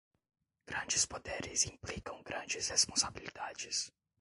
[0.69, 3.85] Grandes poderes implicam grandes responsabilidades.